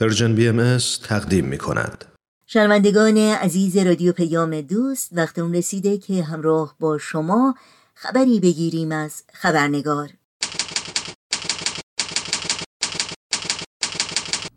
[0.00, 0.78] پرژن بی ام
[1.08, 2.04] تقدیم می کند.
[2.46, 7.54] شنوندگان عزیز رادیو پیام دوست وقت اون رسیده که همراه با شما
[7.94, 10.08] خبری بگیریم از خبرنگار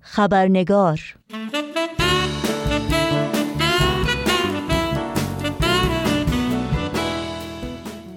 [0.02, 1.00] خبرنگار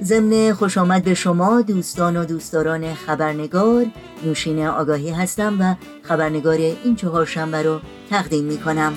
[0.04, 3.86] ضمن خوش آمد به شما دوستان و دوستداران خبرنگار
[4.24, 7.80] نوشین آگاهی هستم و خبرنگار این چهار شنبه رو
[8.10, 8.92] تقدیم می کنم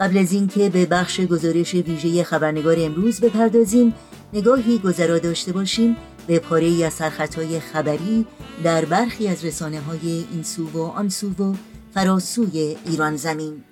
[0.00, 3.94] قبل از اینکه به بخش گزارش ویژه خبرنگار امروز بپردازیم
[4.32, 8.26] نگاهی گذرا داشته باشیم به پاره ای از سرخطهای خبری
[8.64, 11.54] در برخی از رسانه های این سو و آن سو و
[11.94, 13.64] فراسوی ایران زمین.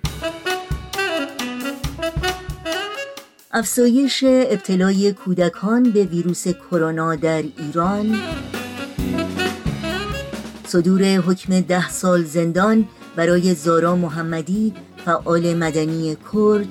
[3.51, 8.19] افزایش ابتلای کودکان به ویروس کرونا در ایران.
[10.67, 14.73] صدور حکم ده سال زندان برای زارا محمدی
[15.05, 16.67] فعال مدنی کرد.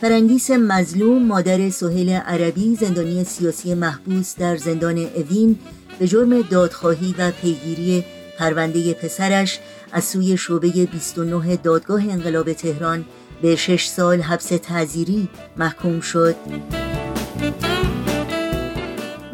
[0.00, 5.58] فرندیس مظلوم مادر سهیل عربی زندانی سیاسی محبوس در زندان اوین
[5.98, 8.04] به جرم دادخواهی و پیگیری
[8.38, 9.58] پرونده پسرش
[9.92, 13.04] از سوی شعبه 29 دادگاه انقلاب تهران
[13.42, 16.36] به شش سال حبس تعذیری محکوم شد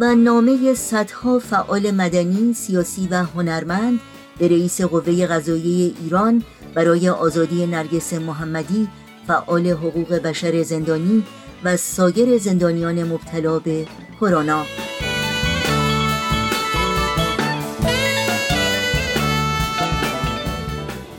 [0.01, 4.01] و نامه صدها فعال مدنی، سیاسی و هنرمند
[4.39, 6.43] به رئیس قوه قضاییه ایران
[6.75, 8.89] برای آزادی نرگس محمدی
[9.27, 11.25] فعال حقوق بشر زندانی
[11.65, 13.87] و سایر زندانیان مبتلا به
[14.21, 14.65] کرونا.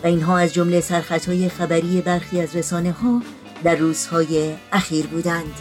[0.05, 3.21] اینها از جمله سرخطهای خبری برخی از رسانه ها
[3.63, 5.53] در روزهای اخیر بودند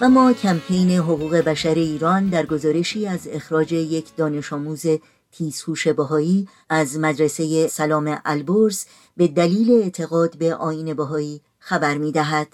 [0.00, 4.86] و ما کمپین حقوق بشر ایران در گزارشی از اخراج یک دانش آموز
[5.32, 8.84] تیزهوش بهایی از مدرسه سلام البرز
[9.16, 12.48] به دلیل اعتقاد به آین بهایی خبر می دهد.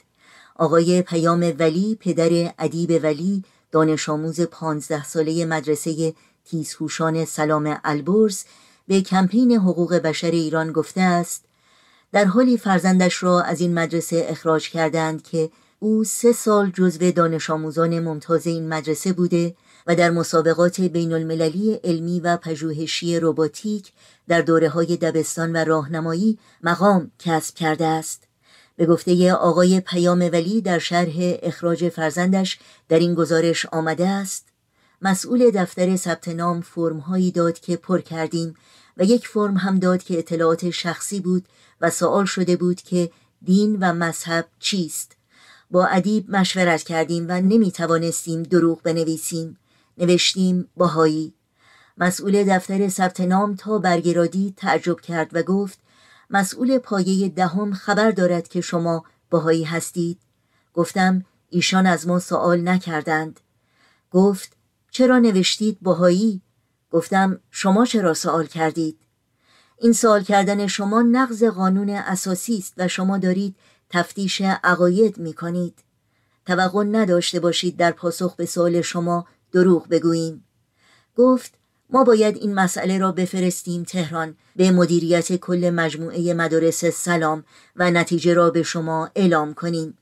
[0.56, 6.14] آقای پیام ولی پدر ادیب ولی دانش آموز پانزده ساله مدرسه
[6.50, 8.44] تیزهوشان سلام البرز
[8.88, 11.44] به کمپین حقوق بشر ایران گفته است
[12.12, 15.50] در حالی فرزندش را از این مدرسه اخراج کردند که
[15.80, 19.54] او سه سال جزو دانش آموزان ممتاز این مدرسه بوده
[19.86, 23.92] و در مسابقات بین المللی علمی و پژوهشی روباتیک
[24.28, 28.22] در دوره های دبستان و راهنمایی مقام کسب کرده است.
[28.76, 32.58] به گفته آقای پیام ولی در شرح اخراج فرزندش
[32.88, 34.47] در این گزارش آمده است
[35.02, 38.54] مسئول دفتر ثبت نام فرم هایی داد که پر کردیم
[38.96, 41.48] و یک فرم هم داد که اطلاعات شخصی بود
[41.80, 43.10] و سوال شده بود که
[43.42, 45.16] دین و مذهب چیست.
[45.70, 49.58] با ادیب مشورت کردیم و نمی توانستیم دروغ بنویسیم.
[49.98, 51.34] نوشتیم باهایی
[51.98, 55.78] مسئول دفتر ثبت نام تا برگرادی تعجب کرد و گفت
[56.30, 60.18] مسئول پایه دهم خبر دارد که شما باهایی هستید.
[60.74, 63.40] گفتم ایشان از ما سوال نکردند.
[64.10, 64.57] گفت
[64.90, 66.42] چرا نوشتید باهایی؟
[66.90, 68.98] گفتم شما چرا سوال کردید؟
[69.78, 73.56] این سوال کردن شما نقض قانون اساسی است و شما دارید
[73.90, 75.78] تفتیش عقاید می کنید
[76.46, 80.44] توقع نداشته باشید در پاسخ به سوال شما دروغ بگوییم.
[81.16, 81.54] گفت
[81.90, 87.44] ما باید این مسئله را بفرستیم تهران به مدیریت کل مجموعه مدارس سلام
[87.76, 89.98] و نتیجه را به شما اعلام کنیم.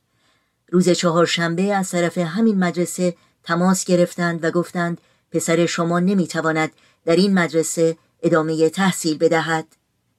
[0.71, 6.71] روز چهارشنبه از طرف همین مدرسه تماس گرفتند و گفتند پسر شما نمی‌تواند
[7.05, 9.67] در این مدرسه ادامه تحصیل بدهد.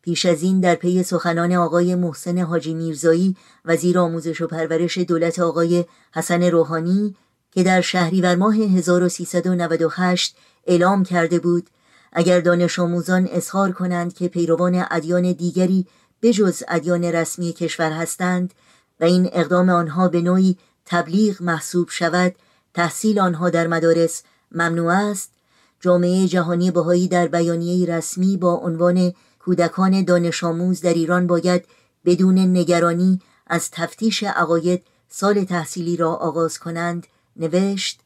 [0.02, 3.36] پیش از این در پی سخنان آقای محسن حاجی میرزایی
[3.66, 7.16] وزیر آموزش و پرورش دولت آقای حسن روحانی
[7.52, 10.36] که در شهریور ماه 1398
[10.68, 11.70] اعلام کرده بود
[12.14, 15.86] اگر دانش آموزان اظهار کنند که پیروان ادیان دیگری
[16.22, 18.54] بجز ادیان رسمی کشور هستند
[19.00, 22.36] و این اقدام آنها به نوعی تبلیغ محسوب شود
[22.74, 25.32] تحصیل آنها در مدارس ممنوع است.
[25.80, 31.66] جامعه جهانی بهایی در بیانیه رسمی با عنوان کودکان دانش آموز در ایران باید
[32.06, 38.00] بدون نگرانی از تفتیش عقاید سال تحصیلی را آغاز کنند نوشت.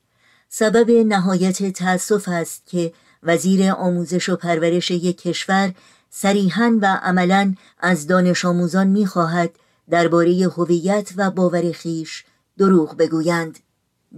[0.49, 2.93] سبب نهایت تأسف است که
[3.23, 5.73] وزیر آموزش و پرورش یک کشور
[6.09, 9.51] صریحا و عملا از دانش آموزان می‌خواهد
[9.89, 12.25] درباره هویت و باور خیش
[12.57, 13.59] دروغ بگویند.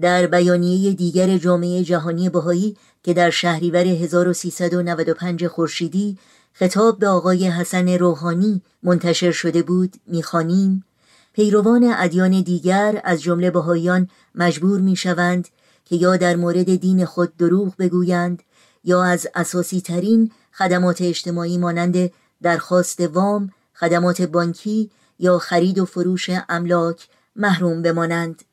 [0.02, 6.18] در بیانیه دیگر جامعه جهانی بهایی که در شهریور 1395 خورشیدی
[6.54, 10.86] خطاب به آقای حسن روحانی منتشر شده بود می‌خوانیم
[11.34, 15.48] پیروان ادیان دیگر از جمله بهاییان مجبور می‌شوند
[15.86, 18.44] که یا در مورد دین خود دروغ بگویند
[18.84, 22.12] یا از اساسی ترین خدمات اجتماعی مانند
[22.42, 28.44] درخواست وام، خدمات بانکی یا خرید و فروش املاک محروم بمانند.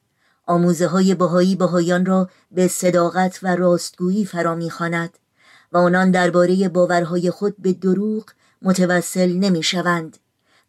[0.50, 5.18] آموزه های بهایی بهایان را به صداقت و راستگویی فرا می‌خواند
[5.72, 8.24] و آنان درباره باورهای خود به دروغ
[8.62, 10.16] متوسل نمی شوند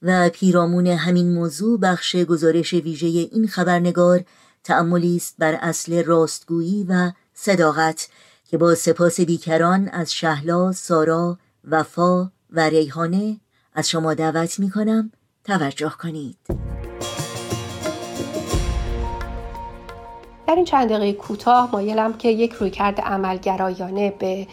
[0.01, 4.23] و پیرامون همین موضوع بخش گزارش ویژه این خبرنگار
[4.63, 8.07] تأملی است بر اصل راستگویی و صداقت
[8.45, 11.37] که با سپاس بیکران از شهلا، سارا،
[11.69, 13.39] وفا و ریحانه
[13.73, 15.11] از شما دعوت می کنم
[15.43, 16.37] توجه کنید.
[20.51, 24.48] در این چند دقیقه کوتاه مایلم که یک رویکرد عملگرایانه به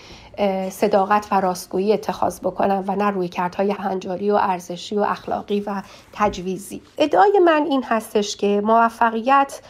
[0.71, 6.83] صداقت و راستگویی اتخاذ بکنم و نه رویکردهای هنجاری و ارزشی و اخلاقی و تجویزی.
[6.99, 9.61] ادعای من این هستش که موفقیت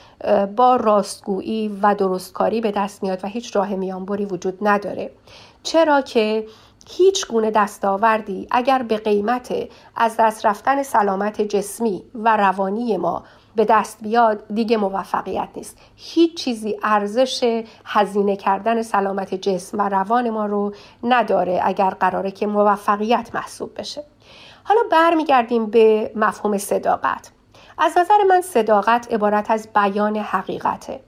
[0.56, 5.10] با راستگویی و درستکاری به دست میاد و هیچ راه میانبری وجود نداره.
[5.62, 6.46] چرا که
[6.90, 9.54] هیچ گونه دستاوردی اگر به قیمت
[9.96, 13.24] از دست رفتن سلامت جسمی و روانی ما
[13.58, 15.78] به دست بیاد دیگه موفقیت نیست.
[15.96, 22.46] هیچ چیزی ارزش هزینه کردن سلامت جسم و روان ما رو نداره اگر قراره که
[22.46, 24.04] موفقیت محسوب بشه.
[24.64, 27.30] حالا برمیگردیم به مفهوم صداقت.
[27.78, 31.00] از نظر من صداقت عبارت از بیان حقیقته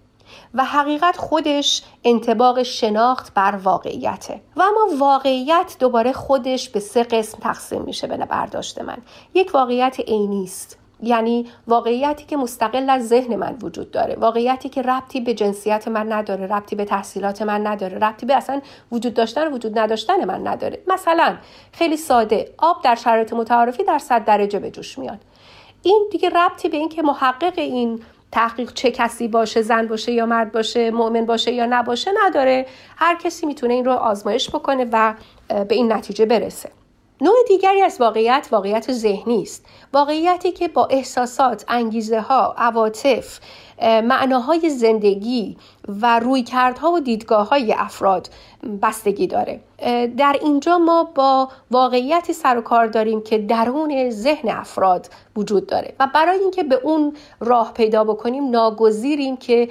[0.54, 4.40] و حقیقت خودش انتباق شناخت بر واقعیته.
[4.56, 8.98] و اما واقعیت دوباره خودش به سه قسم تقسیم میشه به برداشت من.
[9.34, 10.79] یک واقعیت عینی است.
[11.02, 14.14] یعنی واقعیتی که مستقل از ذهن من وجود داره.
[14.14, 18.60] واقعیتی که ربطی به جنسیت من نداره ربطی به تحصیلات من نداره ربطی به اصلا
[18.92, 20.78] وجود داشتن و وجود نداشتن من نداره.
[20.86, 21.36] مثلا
[21.72, 25.18] خیلی ساده آب در شرایط متعارفی در صد درجه به جوش میاد.
[25.82, 28.02] این دیگه ربطی به اینکه محقق این
[28.32, 32.66] تحقیق چه کسی باشه زن باشه یا مرد باشه مؤمن باشه یا نباشه نداره.
[32.96, 35.14] هر کسی می‌تونه این رو آزمایش بکنه و
[35.48, 36.70] به این نتیجه برسه.
[37.20, 39.66] نوع دیگری از واقعیت واقعیت ذهنی است.
[39.92, 43.40] واقعیتی که با احساسات انگیزه ها عواطف
[43.82, 45.56] معناهای زندگی
[45.88, 48.30] و رویکردها و دیدگاه های افراد
[48.82, 49.60] بستگی داره.
[50.16, 55.94] در اینجا ما با واقعیتی سر و کار داریم که درون ذهن افراد وجود داره
[56.00, 59.68] و برای اینکه به اون راه پیدا بکنیم ناگزیریم که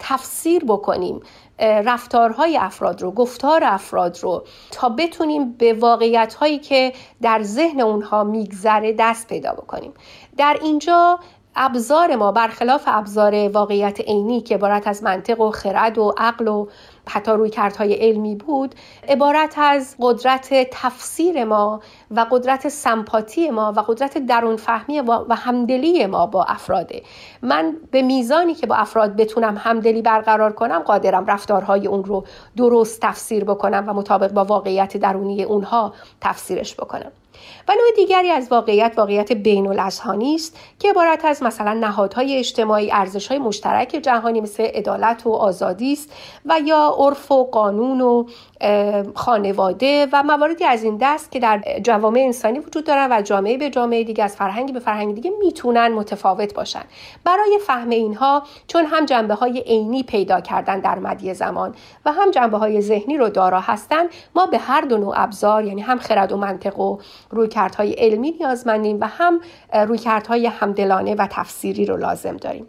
[0.00, 1.20] تفسیر بکنیم.
[1.58, 6.92] رفتارهای افراد رو گفتار افراد رو تا بتونیم به واقعیت هایی که
[7.22, 9.92] در ذهن اونها میگذره دست پیدا بکنیم.
[10.36, 11.18] در اینجا
[11.56, 16.66] ابزار ما برخلاف ابزار واقعیت عینی که عبارت از منطق و خرد و عقل و
[17.08, 18.74] حتی روی کردهای علمی بود
[19.08, 21.80] عبارت از قدرت تفسیر ما
[22.10, 27.02] و قدرت سمپاتی ما و قدرت درون فهمی و همدلی ما با افراده
[27.42, 32.24] من به میزانی که با افراد بتونم همدلی برقرار کنم قادرم رفتارهای اون رو
[32.56, 37.12] درست تفسیر بکنم و مطابق با واقعیت درونی اونها تفسیرش بکنم.
[37.68, 42.92] و نوع دیگری از واقعیت واقعیت بین الاذهانی است که عبارت از مثلا نهادهای اجتماعی
[42.92, 46.12] ارزشهای مشترک جهانی مثل عدالت و آزادی است
[46.44, 48.24] و یا عرف و قانون و
[49.14, 53.70] خانواده و مواردی از این دست که در جوامع انسانی وجود دارن و جامعه به
[53.70, 56.82] جامعه دیگه از فرهنگی به فرهنگ دیگه می‌تونن متفاوت باشن.
[57.24, 61.74] برای فهم اینها چون هم جنبه های عینی پیدا کردن در مدی زمان
[62.04, 65.80] و هم جنبه های ذهنی رو دارا هستن ما به هر دو نوع ابزار یعنی
[65.80, 66.98] هم خرد و منطق و
[67.30, 69.40] رویکردهای علمی نیازمندیم و هم
[69.86, 72.66] رویکردهای همدلانه و تفسیری رو لازم داریم.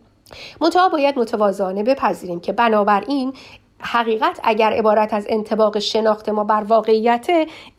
[0.61, 3.33] منتها باید متوازانه بپذیریم که بنابراین
[3.79, 7.29] حقیقت اگر عبارت از انتباق شناخت ما بر واقعیت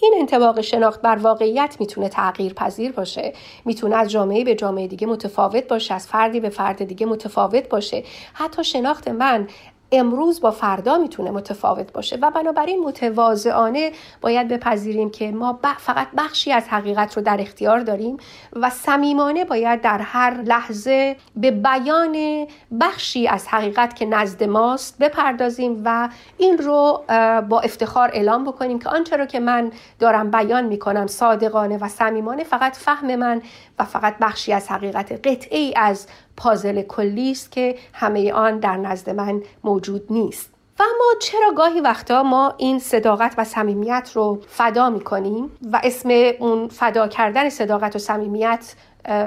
[0.00, 3.32] این انتباق شناخت بر واقعیت می‌تونه تغییر پذیر باشه.
[3.64, 8.04] می‌تونه از جامعه به جامعه دیگه متفاوت باشه از فردی به فرد دیگه متفاوت باشه.
[8.32, 9.48] حتی شناخت من
[9.92, 16.52] امروز با فردا می‌تونه متفاوت باشه و بنابراین متواضعانه باید بپذیریم که ما فقط بخشی
[16.52, 18.16] از حقیقت رو در اختیار داریم
[18.52, 22.46] و صمیمانه باید در هر لحظه به بیان
[22.80, 27.04] بخشی از حقیقت که نزد ماست بپردازیم و این رو
[27.48, 32.44] با افتخار اعلام بکنیم که آنچه رو که من دارم بیان می‌کنم صادقانه و صمیمانه
[32.44, 33.42] فقط فهم من
[33.78, 39.10] و فقط بخشی از حقیقت قطعی از پازل کلی است که همه آن در نزد
[39.10, 40.50] من موجود نیست.
[40.78, 45.80] و اما چرا گاهی وقتا ما این صداقت و صمیمیت رو فدا می کنیم و
[45.84, 48.74] اسم اون فدا کردن صداقت و صمیمیت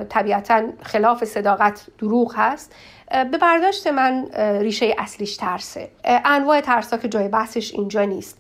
[0.10, 2.76] طبیعتا خلاف صداقت دروغ هست
[3.12, 4.28] به برداشت من
[4.62, 5.92] ریشه اصلیش ترسه.
[6.06, 8.38] انواع ترسا که جای بحثش اینجا نیست.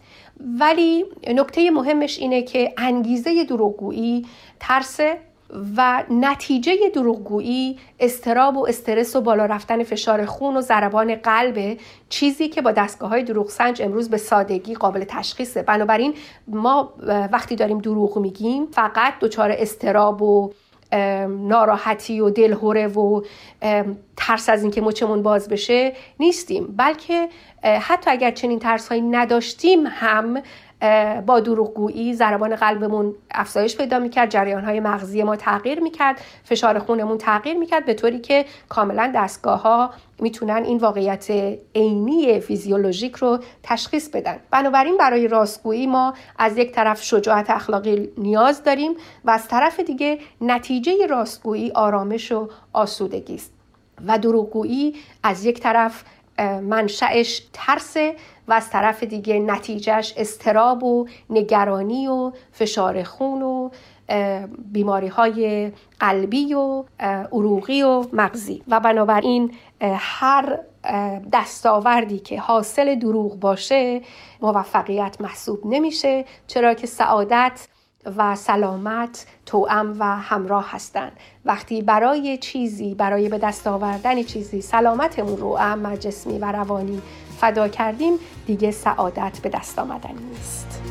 [0.59, 4.25] ولی نکته مهمش اینه که انگیزه دروغگویی
[4.59, 5.17] ترسه
[5.77, 11.77] و نتیجه دروغگویی استراب و استرس و بالا رفتن فشار خون و ضربان قلب
[12.09, 15.61] چیزی که با دستگاه های دروغ سنج امروز به سادگی قابل تشخیصه.
[15.63, 16.13] بنابراین
[16.47, 16.93] ما
[17.31, 20.51] وقتی داریم دروغ میگیم فقط دچار استراب و
[21.27, 23.21] ناراحتی و دلهوره و
[24.17, 26.75] ترس از اینکه مچمون باز بشه نیستیم.
[26.77, 27.29] بلکه
[27.63, 30.41] حتی اگر چنین ترس هایی نداشتیم هم
[31.25, 37.17] با دروغگویی ضربان قلبمون افزایش پیدا می‌کرد جریان های مغزی ما تغییر می‌کرد فشار خونمون
[37.17, 41.27] تغییر می‌کرد به طوری که کاملا دستگاه ها می‌تونن این واقعیت
[41.75, 44.39] عینی فیزیولوژیک رو تشخیص بدن.
[44.51, 48.91] بنابراین برای راستگویی ما از یک طرف شجاعت اخلاقی نیاز داریم
[49.25, 53.53] و از طرف دیگه نتیجه راستگویی آرامش و آسودگی است.
[54.07, 56.03] و دروغگویی از یک طرف
[56.61, 57.97] منشأش ترس
[58.47, 63.69] و از طرف دیگه نتیجهش استراب و نگرانی و فشار خون و
[64.57, 66.83] بیماری های قلبی و
[67.31, 68.63] عروقی و مغزی.
[68.67, 70.59] و بنابراین هر
[71.33, 74.01] دستاوردی که حاصل دروغ باشه
[74.41, 76.25] موفقیت محسوب نمیشه.
[76.47, 77.67] چرا که سعادت
[78.05, 81.11] و سلامت توأم و همراه هستند.
[81.45, 87.01] وقتی برای چیزی برای به دست آوردن چیزی سلامتمون رو ام جسمی و روانی
[87.41, 88.13] فدا کردیم
[88.47, 90.81] دیگه سعادت به دست آمدن نیست.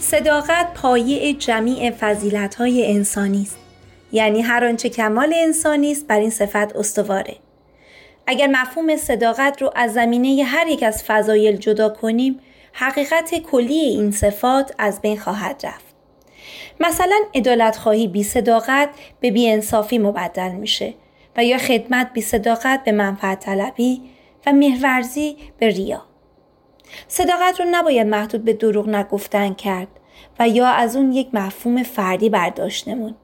[0.00, 3.58] صداقت پایه جمیع فضیلت های انسانی است.
[4.12, 7.36] یعنی هر آنچه کمال انسانی است بر این صفت استواره.
[8.26, 12.40] اگر مفهوم صداقت رو از زمینه هر یک از فضایل جدا کنیم
[12.72, 15.94] حقیقت کلی این صفات از بین خواهد رفت
[16.80, 18.88] مثلا ادالت خواهی بی صداقت
[19.20, 20.94] به بی انصافی مبدل میشه
[21.36, 24.02] و یا خدمت بی صداقت به منفعت طلبی
[24.46, 26.02] و مهورزی به ریا.
[27.08, 29.88] صداقت رو نباید محدود به دروغ نگفتن کرد
[30.38, 33.14] و یا از اون یک مفهوم فردی برداشت نمون.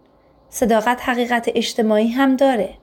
[0.50, 2.74] صداقت حقیقت اجتماعی هم داره.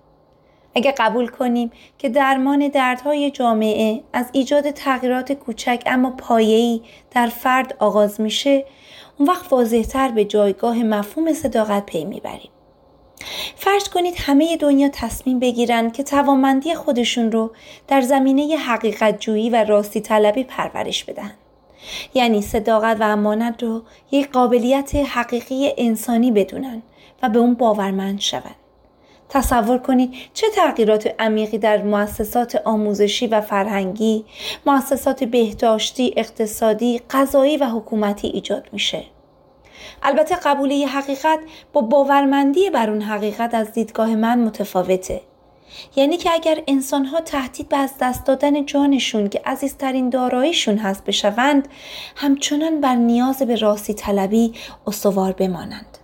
[0.75, 7.75] اگه قبول کنیم که درمان دردهای جامعه از ایجاد تغییرات کوچک اما پایه‌ای در فرد
[7.79, 8.65] آغاز میشه
[9.17, 12.49] اون وقت واضحتر به جایگاه مفهوم صداقت پی می‌بریم.
[13.55, 17.51] فرض کنید همه دنیا تصمیم بگیرند که توانمندی خودشون رو
[17.87, 21.31] در زمینه حقیقت جویی و راستی طلبی پرورش بدن.
[22.13, 26.81] یعنی صداقت و امانت رو یک قابلیت حقیقی انسانی بدونن
[27.23, 28.55] و به اون باورمند شوند.
[29.29, 34.25] تصور کنید چه تغییرات عمیقی در مؤسسات آموزشی و فرهنگی،
[34.65, 39.03] مؤسسات بهداشتی، اقتصادی، قضایی و حکومتی ایجاد میشه.
[40.03, 41.39] البته قبوله حقیقت
[41.73, 45.21] با باورمندی بر اون حقیقت از دیدگاه من متفاوته.
[45.95, 51.67] یعنی که اگر انسانها تهدید به از دست دادن جانشون که عزیزترین داراییشون هست بشوند
[52.15, 54.53] همچنان بر نیاز به راستی طلبی
[54.87, 55.97] استوار بمانند.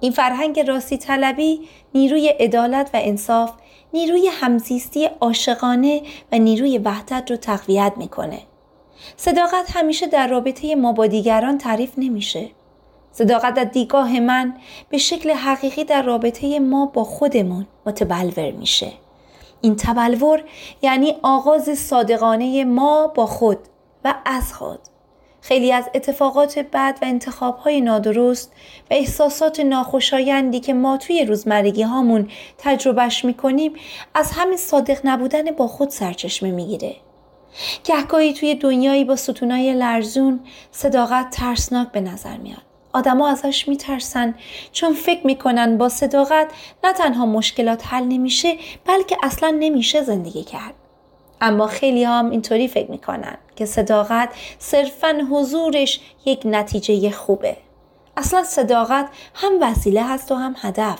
[0.00, 1.60] این فرهنگ راستی طلبی
[1.94, 3.52] نیروی عدالت و انصاف
[3.92, 8.38] نیروی همزیستی عاشقانه و نیروی وحدت رو تقویت می‌کنه.
[9.16, 12.50] صداقت همیشه در رابطه ما با دیگران تعریف نمیشه.
[13.12, 14.54] صداقت در دیگاه من
[14.88, 18.92] به شکل حقیقی در رابطه ما با خودمون متبلور میشه.
[19.60, 20.44] این تبلور
[20.82, 23.58] یعنی آغاز صادقانه ما با خود
[24.04, 24.78] و از خود.
[25.48, 28.52] خیلی از اتفاقات بد و انتخابهای نادرست
[28.90, 33.72] و احساسات ناخوشایندی که ما توی روزمرگی هامون تجربهش می‌کنیم
[34.14, 36.96] از همین صادق نبودن با خود سرچشمه می‌گیره.
[37.84, 42.62] گهگاهی توی دنیایی با ستونای لرزون صداقت ترسناک به نظر میاد.
[42.92, 44.34] آدما ازش میترسن
[44.72, 46.50] چون فکر می‌کنن با صداقت
[46.84, 50.74] نه تنها مشکلات حل نمیشه بلکه اصلا نمیشه زندگی کرد.
[51.40, 54.28] اما خیلی هم اینطوری فکر می‌کنن که صداقت
[54.58, 57.56] صرفا حضورش یک نتیجه خوبه.
[58.16, 60.98] اصلا صداقت هم وسیله هست و هم هدف.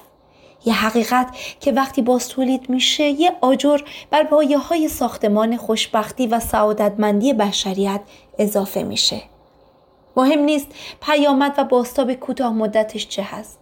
[0.64, 1.26] یه حقیقت
[1.60, 8.00] که وقتی باز تولید میشه یه آجر بر پایه های ساختمان خوشبختی و سعادتمندی بشریت
[8.38, 9.22] اضافه میشه.
[10.16, 10.66] مهم نیست
[11.02, 13.58] پیامد و باستاب کوتاه مدتش چه هست.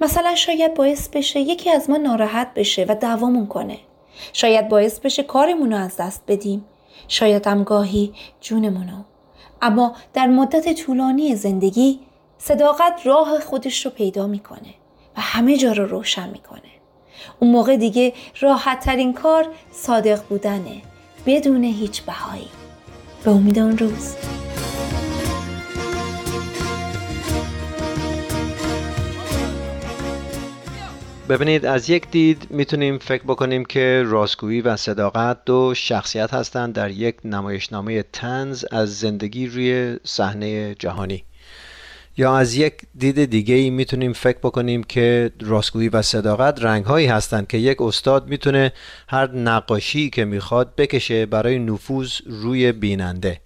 [0.00, 3.78] مثلا شاید باعث بشه یکی از ما ناراحت بشه و دوامون کنه.
[4.32, 6.64] شاید باعث بشه کارمون رو از دست بدیم.
[7.08, 9.02] شاید هم گاهی جونمونو.
[9.62, 12.00] اما در مدت طولانی زندگی
[12.38, 14.74] صداقت راه خودش رو پیدا می‌کنه
[15.16, 16.60] و همه جا رو روشن می‌کنه.
[17.40, 20.82] اون موقع دیگه راحت ترین کار صادق بودنه
[21.26, 22.48] بدون هیچ بهایی.
[23.24, 24.14] به امید اون روز.
[31.30, 36.90] ببینید از یک دید می‌تونیم فکر بکنیم که راستگویی و صداقت دو شخصیت هستند در
[36.90, 41.24] یک نمایشنامه تنز از زندگی روی صحنه جهانی.
[42.16, 47.06] یا از یک دید دیگه ای می‌تونیم فکر بکنیم که راستگویی و صداقت رنگ هایی
[47.06, 48.72] هستند که یک استاد می‌تونه
[49.08, 53.40] هر نقاشی که می‌خواد بکشه برای نفوذ روی بیننده.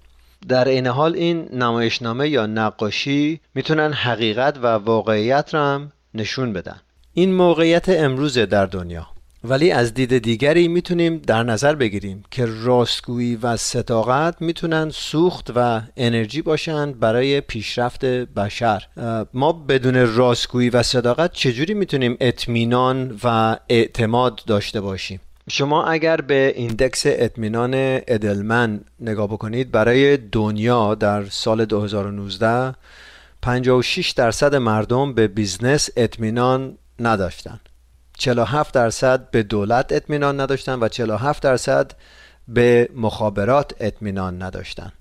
[0.49, 6.81] در این حال این نمایشنامه یا نقاشی می‌تونن حقیقت و واقعیت را هم نشون بدن.
[7.17, 9.07] این موقعیت امروز در دنیا.
[9.45, 15.81] ولی از دید دیگری می‌تونیم در نظر بگیریم که راستگویی و ستاقت می‌تونن سوخت و
[15.97, 18.83] انرژی باشند برای پیشرفت بشر.
[19.35, 26.53] ما بدون راستگویی و صداقت چجوری می‌تونیم اطمینان و اعتماد داشته باشیم؟ شما اگر به
[26.57, 32.75] index اطمینان ادلمن نگاه بکنید برای دنیا در سال 2019
[33.43, 37.61] 56 درصد مردم به business اطمینان نداشتن.
[38.19, 41.93] 47 درصد به دولت اطمینان نداشتن و 47 درصد
[42.49, 44.93] به مخابرات اطمینان نداشتن.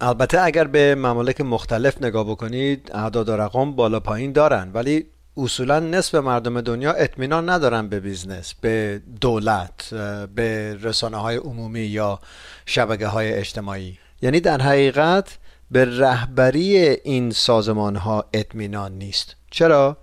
[0.00, 5.06] البته اگر به ممالک مختلف نگاه بکنید اعداد و رقم بالا پایین دارن ولی
[5.36, 9.94] اصولا نصف مردم دنیا اطمینان ندارن به business به دولت
[10.34, 12.18] به رسانه های عمومی یا
[12.66, 13.98] شبکه های اجتماعی.
[14.22, 15.38] یعنی در حقیقت
[15.70, 19.36] به رهبری این سازمان ها اطمینان نیست.
[19.50, 19.96] چرا؟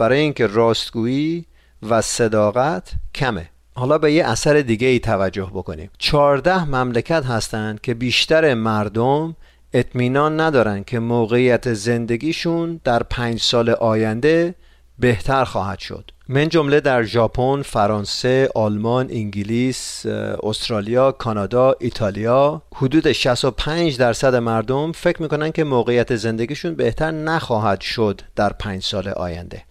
[0.00, 1.46] برای اینکه راستگویی
[1.90, 3.50] و صداقت کمه.
[3.74, 5.90] حالا به یه اثر دیگه ای توجه بکنیم.
[5.98, 9.36] چهارده مملکت هستند که بیشتر مردم
[9.72, 14.54] اطمینان ندارن که موقعیت زندگیشون در پنج سال آینده
[14.98, 16.10] بهتر خواهد شد.
[16.28, 20.06] من جمله در ژاپن، فرانسه، آلمان، انگلیس،
[20.42, 22.62] استرالیا، کانادا، ایتالیا.
[22.74, 29.08] حدود 65 درصد مردم فکر می‌کنن که موقعیت زندگیشون بهتر نخواهد شد در پنج سال
[29.08, 29.62] آینده.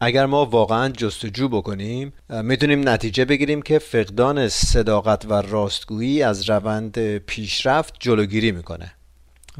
[0.00, 7.18] اگر ما واقعا جستجو بکنیم می‌تونیم نتیجه بگیریم که فقدان صداقت و راستگویی از روند
[7.18, 8.92] پیشرفت جلوگیری می‌کنه.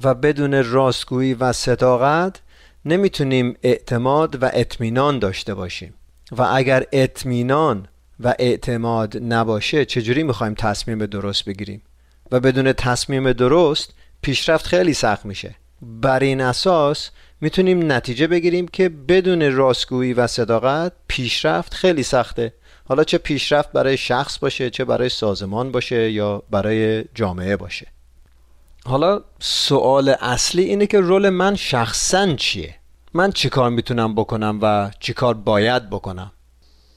[0.02, 2.40] و بدون راستگویی و صداقت
[2.85, 5.95] نمی‌تونیم اعتماد و اطمینان داشته باشیم.
[6.33, 7.88] و اگر اطمینان
[8.21, 11.83] و اعتماد نباشه چجوری می‌خوایم تصمیم درست بگیریم؟
[12.33, 15.54] و بدون تصمیم درست پیشرفت خیلی سخت میشه.
[15.82, 22.52] بر این اساس می‌تونیم نتیجه بگیریم که بدون راستگویی و صداقت پیشرفت خیلی سخته.
[22.84, 27.86] حالا چه پیشرفت برای شخص باشه چه برای سازمان باشه یا برای جامعه باشه.
[28.84, 32.74] حالا سوال اصلی اینه که رول من شخصا چیه؟
[33.14, 36.32] من چیکار می‌تونم بکنم و چیکار باید بکنم؟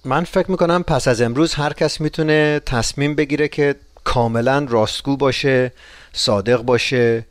[0.05, 5.71] من فکر می‌کنم پس از امروز هر کس می‌تونه تصمیم بگیره که کاملا راستگو باشه
[6.13, 7.25] صادق باشه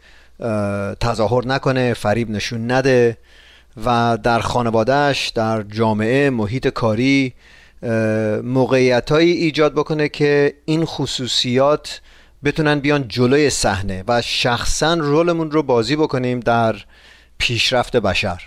[1.00, 3.16] تظاهر نکنه فریب نشون نده
[3.84, 7.34] و در خانوادهش در جامعه محیط کاری
[8.42, 12.00] موقعیتهایی ایجاد بکنه که این خصوصیات
[12.44, 16.76] بتونن بیان جلوی صحنه و شخصا رولمون رو بازی بکنیم در
[17.38, 18.42] پیشرفت بشر.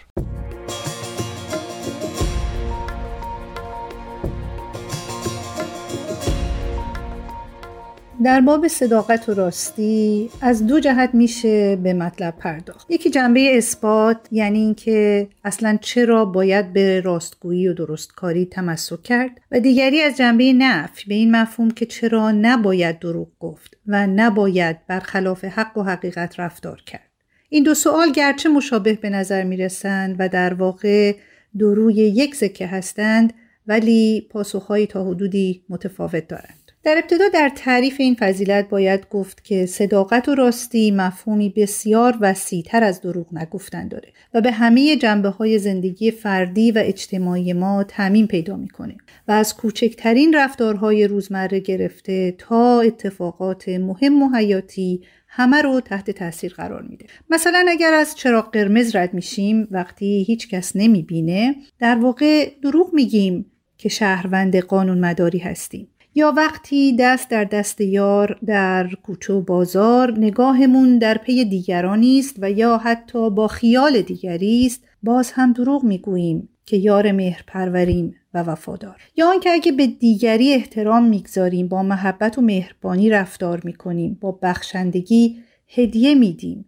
[8.24, 12.92] در باب صداقت و راستی از دو جهت میشه به مطلب پرداخت.
[12.92, 19.60] یکی جنبه اثبات یعنی اینکه اصلا چرا باید به راستگویی و درستکاری تمسک کرد و
[19.60, 25.46] دیگری از جنبه نفی به این مفهوم که چرا نباید دروغ گفت و نباید برخلاف
[25.46, 27.10] حق و حقیقت رفتار کرد.
[27.50, 31.16] این دو سوال گرچه مشابه به نظر می‌رسند و در واقع
[31.58, 33.34] دو روی یک سکه هستند
[33.68, 36.63] ولی پاسخهایی تا حدودی متفاوت دارند.
[36.84, 42.84] در ابتدا در تعریف این فضیلت باید گفت که صداقت و راستی مفهومی بسیار وسیعتر
[42.84, 48.28] از دروغ نگفتن داره و به همه جنبه های زندگی فردی و اجتماعی ما تعمین
[48.28, 55.80] پیدا می‌کنه و از کوچکترین رفتارهای روزمره گرفته تا اتفاقات مهم و حیاتی همه رو
[55.80, 57.06] تحت تاثیر قرار میده.
[57.30, 63.46] مثلا اگر از چراغ قرمز رد میشیم وقتی هیچ کس نمی‌بینه در واقع دروغ میگیم
[63.78, 65.88] که شهروند قانون مداری هستیم.
[66.16, 72.36] یا وقتی دست در دست یار در کوچه و بازار نگاهمون در پی دیگرانی است
[72.40, 78.16] و یا حتی با خیال دیگری است باز هم دروغ می‌گوییم که یار مهر پروریم
[78.34, 78.96] و وفادار.
[79.18, 85.38] یا آنکه اگه به دیگری احترام می‌گذاریم با محبت و مهربانی رفتار می‌کنیم با بخشندگی
[85.68, 86.66] هدیه میدیم.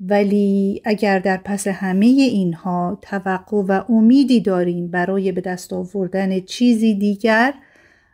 [0.00, 6.94] ولی اگر در پس همه اینها توقع و امیدی داریم برای به دست آوردن چیزی
[6.94, 7.54] دیگر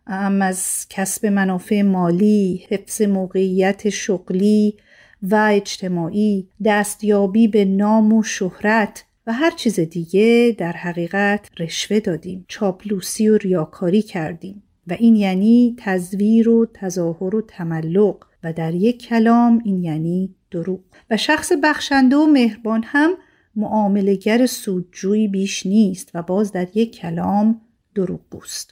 [0.07, 4.77] ام از کسب منافع مالی، حفظ موقعیت شغلی
[5.23, 12.45] و اجتماعی، دستیابی به نام و شهرت و هر چیز دیگه در حقیقت رشوه دادیم
[12.49, 14.63] چاپلوسی و ریاکاری کردیم.
[14.87, 20.81] و این یعنی تزویر و تظاهر و تملق و در یک کلام این یعنی دروغ.
[21.11, 23.11] و شخص بخشنده و مهربان هم
[23.57, 27.61] معاملگر سودجویی بیش نیست و باز در یک کلام
[27.95, 28.72] دروغگوست.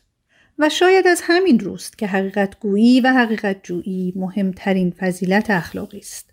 [0.61, 6.31] و شاید از همین روست که حقیقت گویی و حقیقت جویی مهمترین فضیلت اخلاقی است.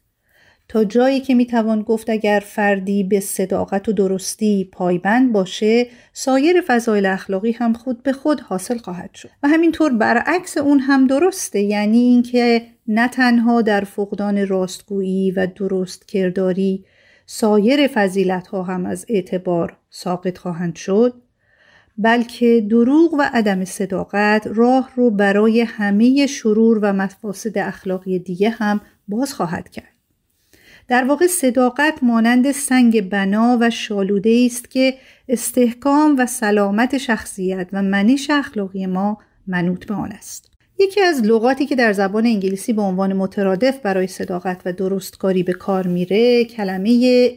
[0.70, 7.06] تا جایی که می‌توان گفت اگر فردی به صداقت و درستی پایبند باشه سایر فضایل
[7.06, 9.30] اخلاقی هم خود به خود حاصل خواهد شد.
[9.44, 16.08] و همینطور برعکس اون هم درسته یعنی اینکه نه تنها در فقدان راستگویی و درست
[16.08, 16.86] کرداری
[17.26, 21.14] سایر فضیلت ها هم از اعتبار ساقط خواهند شد
[21.98, 28.82] بلکه دروغ و عدم صداقت راه رو برای همه شرور و مفاسد اخلاقی دیگه هم
[29.08, 29.98] باز خواهد کرد.
[30.88, 34.94] در واقع صداقت مانند سنگ بنا و شالوده است که
[35.30, 40.52] استحکام و سلامت شخصیت و منش اخلاقی ما منوط به آن است.
[40.80, 45.54] یکی از لغاتی که در زبان انگلیسی به عنوان مترادف برای صداقت و درستکاری به
[45.54, 46.90] کار میره کلمه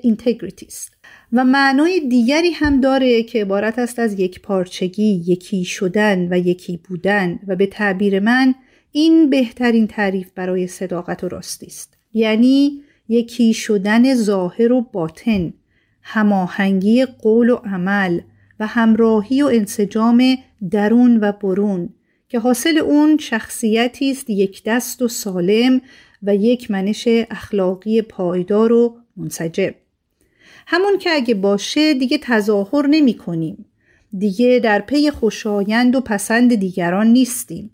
[0.02, 0.99] اینتگریتی است
[1.32, 6.80] و معنای دیگری هم داره که عبارت است از یک پارچگی، یکی شدن و یکی
[6.88, 8.54] بودن و به تعبیر من
[8.92, 11.96] این بهترین تعریف برای صداقت و راستی است.
[12.12, 15.52] یعنی یکی شدن ظاهر و باطن،
[16.02, 18.20] هماهنگی قول و عمل
[18.60, 20.38] و همراهی و انسجام
[20.70, 21.88] درون و برون
[22.28, 25.80] که حاصل اون شخصیتی است یک دست و سالم
[26.22, 29.70] و یک منش اخلاقی پایدار و منسجم
[30.72, 33.64] همون که اگه باشه دیگه تظاهر نمی کنیم.
[34.18, 37.70] دیگه در پی خوشایند و پسند دیگران نیستیم.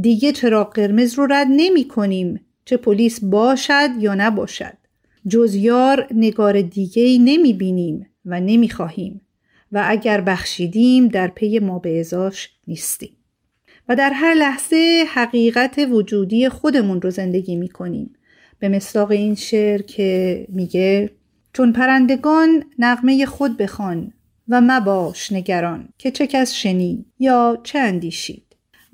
[0.00, 4.76] دیگه چراغ قرمز رو رد نمی کنیم چه پلیس باشد یا نباشد.
[5.28, 9.20] جز یار نگار دیگه نمی بینیم و نمی خواهیم.
[9.72, 13.16] و اگر بخشیدیم در پی ما به ازاش نیستیم.
[13.88, 18.14] و در هر لحظه حقیقت وجودی خودمون رو زندگی می کنیم.
[18.58, 21.10] به مصداق این شعر که میگه
[21.52, 24.12] چون پرندگان نغمه خود بخوان
[24.48, 28.42] و مباش نگران که چه کس شنید یا چه اندیشید.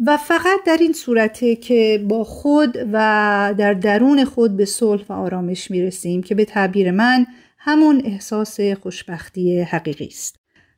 [0.07, 5.13] و فقط در این صورته که با خود و در درون خود به صلح و
[5.13, 7.27] آرامش می‌رسیم که به تعبیر من
[7.59, 10.37] همون احساس خوشبختی حقیقی است.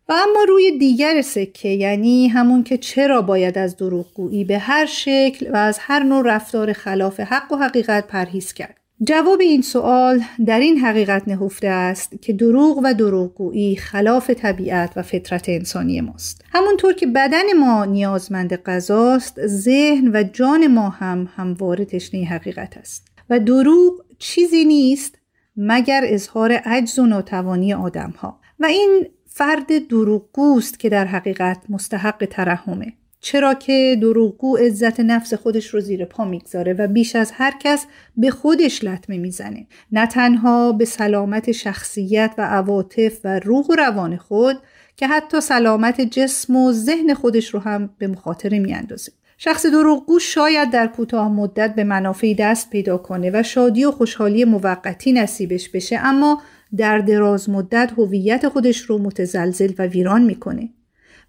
[0.09, 5.51] و اما روی دیگر سکه یعنی همون که چرا باید از دروغگویی به هر شکل
[5.53, 8.77] و از هر نوع رفتار خلاف حق و حقیقت پرهیز کرد.
[9.05, 15.03] جواب این سوال در این حقیقت نهفته است که دروغ و دروغگویی خلاف طبیعت و
[15.03, 16.45] فطرت انسانی ماست.
[16.53, 23.09] همونطور که بدن ما نیازمند غذاست ذهن و جان ما هم همواره تشنه حقیقت است.
[23.31, 25.19] و دروغ چیزی نیست
[25.57, 32.29] مگر اظهار عجز و ناتوانی آدم ها و این فرد دروغگوست که در حقیقت مستحق
[32.31, 32.93] ترحمه.
[33.21, 37.87] چرا که دروغگو عزت نفس خودش رو زیر پا می‌گذاره و بیش از هر کس
[38.17, 39.67] به خودش لطمه می‌زنه.
[39.93, 44.57] نه تنها به سلامت شخصیت و عواطف و روح و روان خود
[44.97, 49.13] که حتی سلامت جسم و ذهن خودش رو هم به مخاطره میاندازه.
[49.39, 54.45] شخص دروغگو شاید در کوتاه مدت به منافعی دست پیدا کنه و شادی و خوشحالی
[54.45, 56.43] موقتی نصیبش بشه اما
[56.77, 60.69] در دراز مدت هویت خودش رو متزلزل و ویران می‌کنه.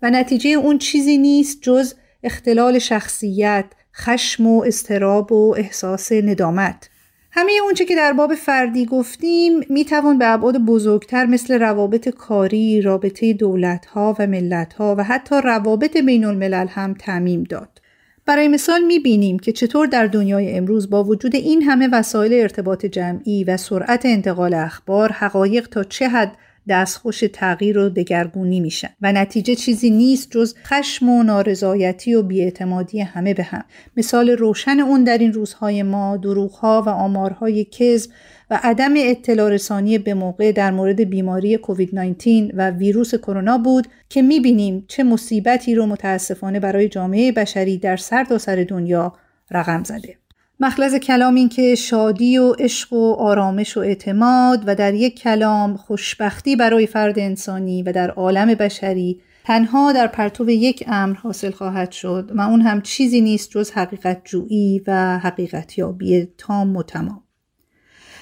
[0.01, 6.89] و نتیجه اون چیزی نیست جز اختلال شخصیت، خشم و استراب و احساس ندامت.
[7.31, 13.33] همه اونچه که در باب فردی گفتیم می‌توان به ابعاد بزرگتر مثل روابط کاری، رابطه
[13.33, 17.81] دولتها و ملتها و حتی روابط بین الملل هم تعمیم داد.
[18.25, 23.43] برای مثال می‌بینیم که چطور در دنیای امروز با وجود این همه وسایل ارتباط جمعی
[23.43, 26.31] و سرعت انتقال اخبار حقایق تا چه حد
[26.69, 33.01] دستخوش تغییر و دگرگونی میشن و نتیجه چیزی نیست جز خشم و نارضایتی و بیاعتمادی
[33.01, 33.63] همه به هم
[33.97, 38.11] مثال روشن اون در این روزهای ما دروغها و آمارهای کذب
[38.49, 43.87] و عدم اطلاع رسانی به موقع در مورد بیماری کووید 19 و ویروس کرونا بود
[44.09, 49.13] که می‌بینیم چه مصیبتی رو متاسفانه برای جامعه بشری در سرتاسر سر دنیا
[49.51, 50.15] رقم زده.
[50.61, 55.77] مخلص کلام این که شادی و عشق و آرامش و اعتماد و در یک کلام
[55.77, 61.91] خوشبختی برای فرد انسانی و در عالم بشری تنها در پرتو یک امر حاصل خواهد
[61.91, 67.23] شد و اون هم چیزی نیست جز حقیقت جویی و حقیقت یابی تام و تمام.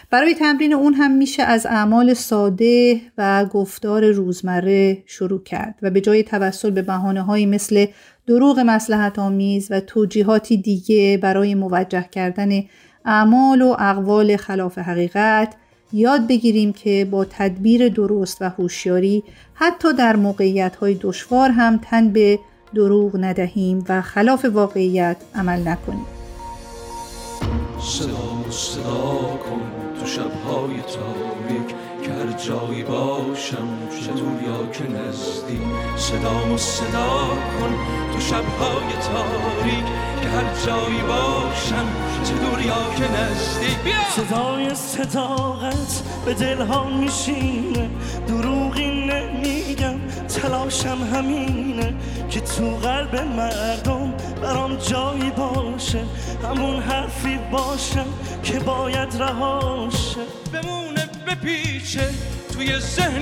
[0.10, 6.02] برای تمرین اون هم میشه از اعمال ساده و گفتار روزمره شروع کرد و به
[6.02, 7.86] جای توسل به بحانه مثل
[8.28, 12.63] دروغ مسلحت آمیز و توجیهاتی دیگه برای موجه کردن
[13.06, 15.56] اعمال و اقوال خلاف حقیقت
[15.94, 22.10] یاد بگیریم که با تدبیر درست و هوشیاری حتی در موقعیت های دشوار هم تن
[22.10, 22.40] به
[22.76, 26.06] دروغ ندهیم و خلاف واقعیت عمل نکنیم.
[27.80, 29.62] صدا صدا کن
[30.00, 34.12] تو شبهای تاریک که جایی باشم چه
[34.48, 35.60] یا که نزدی
[35.98, 37.28] صدا صدا
[37.60, 37.77] کن
[38.30, 39.86] شبهای تاریک
[40.22, 41.88] که هر جایی باشم
[42.24, 43.78] چه دور یا که نزدیک.
[43.84, 43.94] بیا!
[44.16, 47.90] صدای صداقت به دلها میشینه.
[48.28, 51.94] دروغی نمیگم تلاشم همینه
[52.30, 56.04] که تو قلب مردم برام جایی باشه.
[56.44, 58.08] همون حرفی باشم
[58.44, 60.22] که باید رهاشه.
[60.54, 62.10] بمونه بپیچه.
[62.58, 63.22] توی ذهن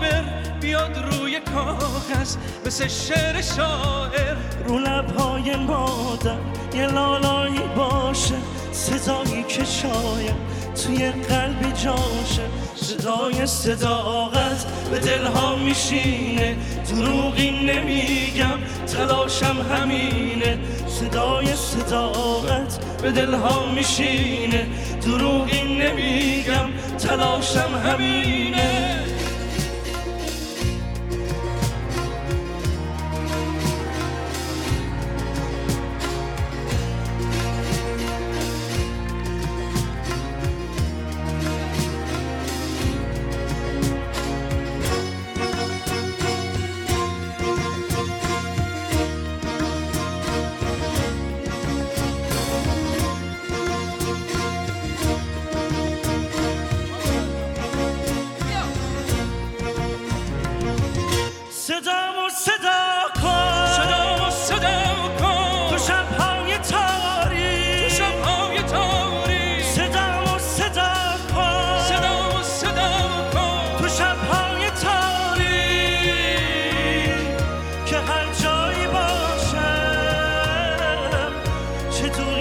[0.00, 0.24] بر
[0.60, 4.36] بیاد روی کاغذ مثل شعر شاعر.
[4.68, 6.38] رو لبهای مادر
[6.74, 8.34] یه لالایی باشه
[8.72, 10.34] صدایی که شاید.
[10.84, 12.42] توی قلبی جاشه.
[12.74, 16.56] صدای صداقت به دلها میشینه.
[16.90, 20.58] دروغی نمیگم تلاشم همینه.
[20.86, 24.66] صدای صداقت به دلها میشینه.
[25.02, 28.75] دروغی نمیگم تلاشم همینه.
[81.96, 82.35] 去阻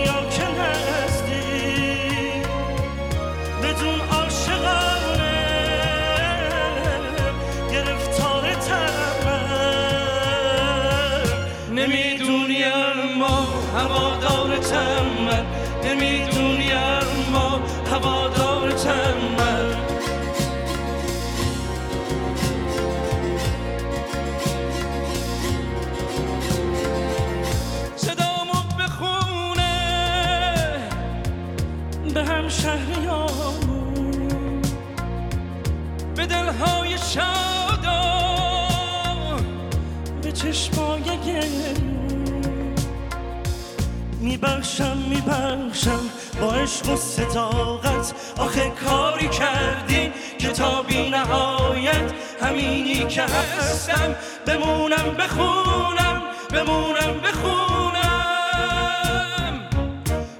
[44.19, 45.99] میبخشم میبخشم
[46.41, 48.13] با عشق و صداقت.
[48.37, 54.15] آخه کاری کردی کتابی نهایت همینی که هستم.
[54.45, 56.21] بمونم بخونم
[56.53, 57.95] بمونم بخونم.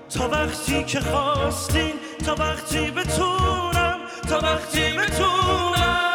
[0.10, 1.94] تا وقتی که خواستین
[2.26, 6.15] تا وقتی بتونم تا وقتی بتونم.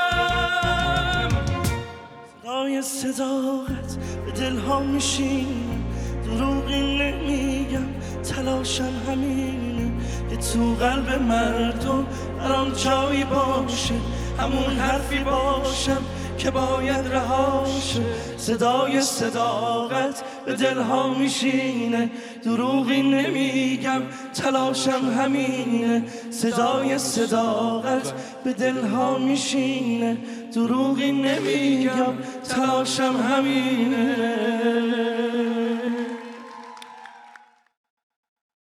[2.51, 5.47] صدای صداقت به دلها میشین
[6.25, 7.87] دروغی نمیگم
[8.23, 9.93] تلاشم همینه.
[10.31, 12.07] که تو قلب مردم
[12.39, 13.95] برام جایی باشه
[14.39, 16.03] همون حرفی باشم
[16.39, 18.01] که باید رهاشه.
[18.37, 22.11] صدای صداقت به دلها میشینه.
[22.45, 24.03] دروغی نمیگم
[24.35, 26.03] تلاشم همینه.
[26.31, 28.13] صدای صداقت
[28.45, 30.17] به دلها میشینه.
[30.55, 32.15] دروغی نمیگم
[32.49, 34.17] تلاشم همینه.